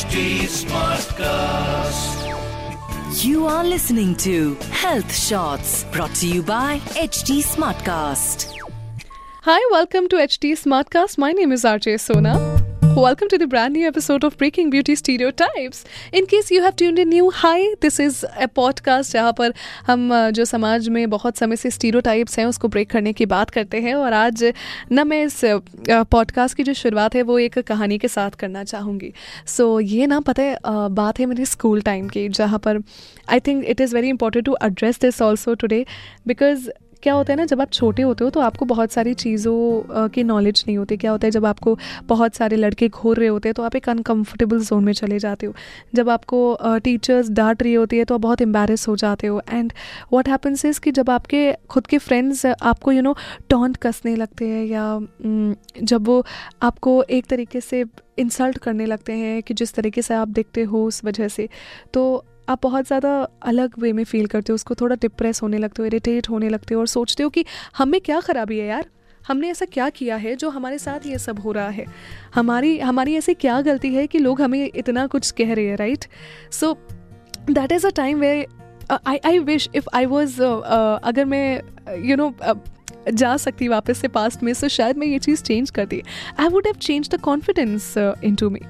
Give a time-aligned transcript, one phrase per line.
[0.00, 2.16] HD Smartcast.
[3.22, 8.50] You are listening to Health Shots brought to you by HD Smartcast.
[9.42, 11.18] Hi, welcome to HD Smartcast.
[11.18, 12.49] My name is RJ Sona.
[12.96, 15.84] Welcome to the brand new episode of Breaking Beauty Stereotypes.
[16.12, 19.52] In case you have tuned in new, hi, this is a podcast जहाँ पर
[19.86, 23.80] हम जो समाज में बहुत समय से stereotypes हैं उसको ब्रेक करने की बात करते
[23.80, 24.44] हैं और आज
[24.92, 25.40] न मैं इस
[25.88, 29.12] पॉडकास्ट की जो शुरुआत है वो एक कहानी के साथ करना चाहूँगी
[29.46, 30.56] सो so, ये ना पता है
[30.90, 32.82] बात है मेरे स्कूल टाइम की जहाँ पर
[33.30, 35.84] I think it is very important to address this also today
[36.26, 36.70] because
[37.02, 40.22] क्या होता है ना, जब आप छोटे होते हो तो आपको बहुत सारी चीज़ों की
[40.24, 41.76] नॉलेज नहीं होती। क्या होता है, जब आपको
[42.06, 45.46] बहुत सारे लड़के घूर रहे होते हैं तो आप एक अनकंफर्टेबल जोन में चले जाते
[45.46, 45.54] हो।
[45.94, 49.72] जब आपको टीचर्स डांट रही होती है तो आप बहुत एम्बेरस हो जाते हो। एंड
[50.12, 53.14] व्हाट हैपन्स इज़ कि जब आपके, खुद के फ्रेंड्स आपको यू नो
[53.50, 54.98] टॉन्ट कसने लगते हैं या
[55.82, 56.24] जब वो
[56.62, 57.84] आपको एक तरीके से
[58.18, 61.48] इंसल्ट करने लगते हैं कि जिस तरीके से आप दिखते हो उस वजह से
[61.94, 62.02] तो
[62.50, 63.10] आप बहुत ज़्यादा
[63.42, 66.74] अलग वे में फील करते हो, उसको थोड़ा डिप्रेस होने लगते हो इरिटेट होने लगते
[66.74, 67.44] हो और सोचते हो कि
[67.78, 68.86] हमें क्या ख़राबी है यार?
[69.28, 71.84] हमने ऐसा क्या किया है जो हमारे साथ ये सब हो रहा है?
[72.34, 76.04] हमारी हमारी ऐसी क्या गलती है कि लोग हमें इतना कुछ कह रहे हैं right
[76.52, 76.74] so
[77.50, 78.46] that is a time way
[79.06, 81.60] I I wish if I was अगर मैं
[81.98, 82.34] यू नो
[83.12, 86.02] जा सकती वापस से पास्ट में सो शायद मैं ये चीज़ चेंज करती।
[86.38, 88.60] I would have change the confidence in to me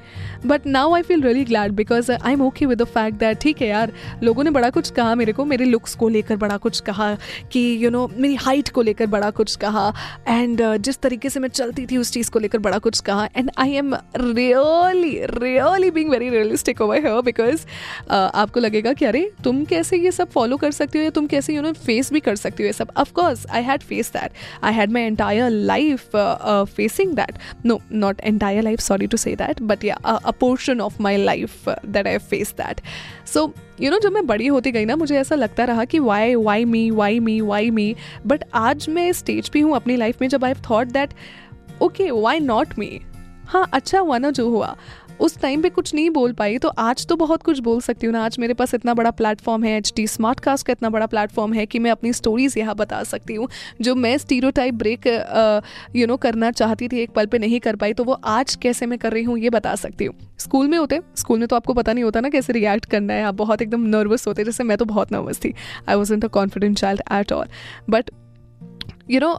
[0.46, 3.62] but now I feel really glad because I am okay with the fact that ठीक
[3.62, 6.80] है यार लोगों ने बड़ा कुछ कहा मेरे को मेरे लुक्स को लेकर बड़ा कुछ
[6.80, 7.14] कहा
[7.52, 9.94] कि यू you नो know, मेरी हाइट को लेकर बड़ा कुछ कहा
[10.28, 13.28] एंड uh, जिस तरीके से मैं चलती थी उस चीज़ को लेकर बड़ा कुछ कहा
[13.36, 17.66] and I am really really being very realistic over here because
[18.10, 21.54] आपको लगेगा कि अरे तुम कैसे ये सब फॉलो कर सकती हो या तुम कैसे
[21.54, 22.88] यू नो फेस भी कर सकती हो ये सब?
[22.96, 24.19] Of course I had face that
[24.62, 26.16] I had my entire life
[26.76, 31.02] facing that no not entire life sorry to say that but या a portion of
[31.02, 32.80] my life that I face that
[33.26, 36.34] so you know जब मैं बड़ी होती गई ना, मुझे ऐसा लगता रहा कि why
[36.34, 37.94] why me why me why me
[38.26, 41.14] but आज मैं स्टेज पे हूँ अपनी लाइफ में, जब I thought that
[41.82, 43.00] okay why not me
[43.46, 44.76] हाँ अच्छा हुआ ना जो हुआ।
[45.20, 48.12] उस टाइम पे कुछ नहीं बोल पाई तो आज तो बहुत कुछ बोल सकती हूँ
[48.12, 51.06] ना। आज मेरे पास इतना बड़ा प्लेटफॉर्म है एच टी स्मार्ट कास्ट का इतना बड़ा
[51.06, 53.48] प्लेटफॉर्म है कि मैं अपनी स्टोरीज यहाँ बता सकती हूँ।
[53.80, 55.06] जो मैं स्टीरो ब्रेक
[55.96, 58.86] यू नो करना चाहती थी, एक पल पे नहीं कर पाई तो वो आज कैसे
[58.86, 61.74] मैं कर रही हूँ, ये बता सकती हूँ। स्कूल में होते स्कूल में तो आपको
[61.74, 64.76] पता नहीं होता ना कैसे रिएक्ट करना है। आप बहुत एकदम नर्वस होते, जैसे मैं
[64.78, 65.54] तो बहुत नर्वस थी।
[65.88, 67.46] I was in a confident child at all
[67.90, 68.10] but
[69.10, 69.32] you know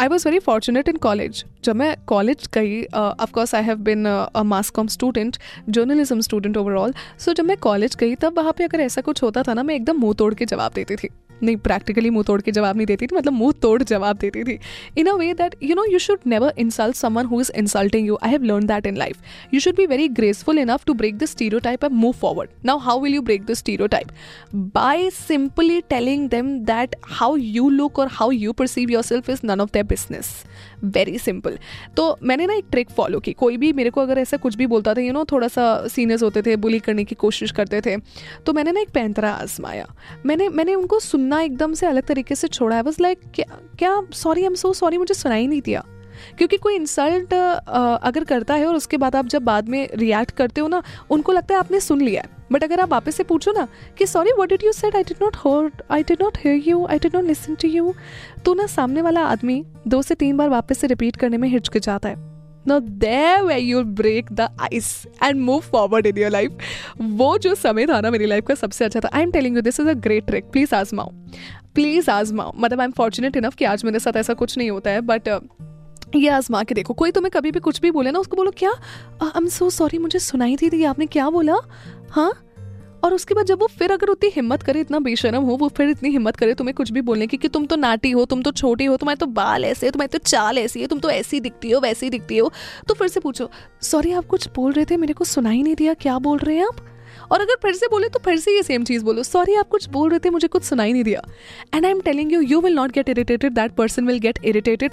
[0.00, 4.06] I was very fortunate in college जब मैं कॉलेज गई of course I have been
[4.46, 5.36] mass comm student
[5.68, 9.42] journalism student overall so जब मैं college गई, तब वहाँ पे अगर ऐसा कुछ होता
[9.42, 11.08] था ना, मैं एकदम मुँह तोड़ के जवाब देती थी।
[11.42, 14.58] नहीं प्रैक्टिकली मुँह तोड़ के जवाब नहीं देती थी मतलब मुँह तोड़ जवाब देती थी।
[14.98, 18.18] In a way that you know you should never insult someone who is insulting you
[18.22, 21.24] I have learn that in life you should be very graceful enough to break the
[21.58, 23.54] stereotype and move forward now how will you break the
[23.86, 24.08] stereotype
[24.74, 29.60] by simply telling them that how you look और how you perceive yourself is none
[29.60, 30.34] of their business
[30.84, 31.58] very simple
[31.96, 34.66] तो मैंने ना एक trick follow की। कोई भी मेरे को अगर ऐसा कुछ भी
[34.66, 37.96] बोलता था यू नो थोड़ा सा सीनियर्स होते थे बुली करने की कोशिश करते थे
[38.46, 39.86] तो मैंने ना एक पैंतरा आजमाया।
[40.26, 43.44] मैंने मैंने उनको सुनना एकदम से अलग तरीके से छोड़ा। है बस लाइक क्या
[43.78, 45.82] क्या sorry I am so sorry मुझे सुनाई नहीं दिया।
[46.38, 50.60] क्योंकि कोई इंसल्ट अगर करता है और उसके बाद आप जब बाद में रिएक्ट करते
[50.60, 53.52] हो ना, उनको लगता है आपने सुन लिया है। बट अगर आप वापस से पूछो
[53.52, 53.66] ना
[53.98, 56.84] कि sorry what did you said I did not heard I did not hear you
[56.86, 57.94] I did not listen to you
[58.44, 62.08] तो ना सामने वाला आदमी दो से तीन बार वापस से रिपीट करने में हिचकिचाता
[62.08, 62.33] है।
[62.68, 64.90] Now there where you'll break the ice
[65.22, 66.52] and move forward in your life.
[67.00, 69.62] वो जो समय था ना मेरी लाइफ का सबसे अच्छा था। I am telling you
[69.62, 71.10] this is a great trick please आजमाओ।
[71.74, 74.90] Please आजमाओ। मतलब आई एम फॉर्चुनेट इनफ कि आज मेरे साथ ऐसा कुछ नहीं होता
[74.90, 75.28] है बट
[76.16, 78.70] ये आजमा के देखो। कोई तुम्हें कभी भी कुछ भी बोले ना उसको बोलो क्या?
[79.22, 81.56] आई एम सो सॉरी मुझे सुनाई थी, थी आपने क्या बोला?
[82.10, 82.32] हाँ?
[83.04, 85.88] और उसके बाद जब वो फिर अगर उतनी हिम्मत करे, इतना बेशरम हो, वो फिर
[85.88, 88.50] इतनी हिम्मत करे तुम्हें कुछ भी बोलने की कि तुम तो नाटी हो, तुम तो
[88.52, 91.70] छोटी हो, तुम्हारे तो बाल ऐसे तुम्हारी तो चाल ऐसी है, तुम तो ऐसी दिखती
[91.70, 92.50] हो, वैसी दिखती हो।
[92.88, 93.50] तो फिर से पूछो
[93.82, 96.66] सॉरी आप कुछ बोल रहे थे, मेरे को सुनाई नहीं दिया, क्या बोल रहे हैं
[96.66, 96.84] आप?
[97.32, 99.88] और अगर फिर से बोले तो फिर से ये सेम चीज़ बोलो सॉरी आप कुछ
[99.88, 101.22] बोल रहे थे, मुझे कुछ सुनाई नहीं दिया।
[101.74, 104.92] And I am telling you you will not get irritated that person will get irritated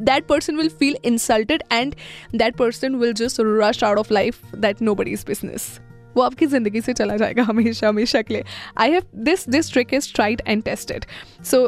[0.00, 1.94] that person will feel insulted and
[2.34, 5.70] that person will just rush out of life that nobody business
[6.16, 8.44] वो आपकी ज़िंदगी से चला जाएगा हमेशा हमेशा के लिए।
[8.78, 11.04] I have this this trick is tried and tested
[11.44, 11.66] so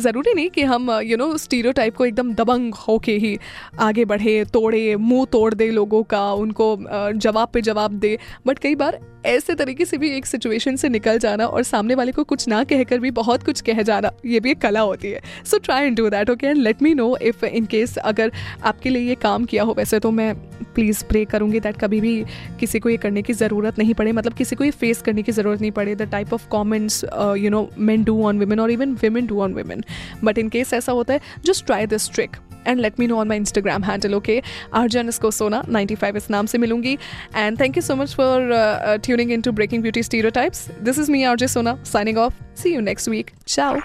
[0.00, 3.36] ज़रूरी नहीं कि हम यू नो स्टीरियो टाइप को एकदम दबंग होके ही
[3.80, 8.16] आगे बढ़े तोड़े मुँह तोड़ दे लोगों का उनको uh, जवाब पे जवाब दे।
[8.46, 12.12] बट कई बार ऐसे तरीके से भी एक सिचुएशन से निकल जाना और सामने वाले
[12.12, 15.20] को कुछ ना कहकर भी बहुत कुछ कह जाना ये भी एक कला होती है।
[15.44, 18.32] So try and do that okay and let me know if in case अगर
[18.64, 20.34] आपके लिए ये काम किया हो वैसे तो मैं
[20.74, 22.22] प्लीज़ प्रे करूँगी दैट कभी भी
[22.60, 25.32] किसी को ये करने की ज़रूरत नहीं पड़े मतलब किसी को ये फेस करने की
[25.32, 27.04] ज़रूरत नहीं पड़े। The type of comments
[27.38, 29.84] you know men do on women और even women do on women
[30.24, 32.36] but in case ऐसा होता है just try this trick
[32.66, 34.40] and let me know on my Instagram handle okay
[34.74, 36.92] अर्जन इसको सोना 95 इस नाम से मिलूँगी।
[37.36, 40.02] And thank you so much for tuning in to breaking beauty
[40.40, 43.78] stereotypes this is me RJ Sona signing off see you next week ciao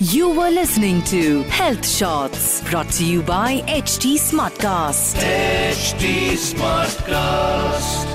[0.00, 1.18] You were listening to
[1.58, 5.22] Health Shots brought to you by HT Smartcast.
[5.28, 6.12] HT
[6.48, 8.13] Smartcast.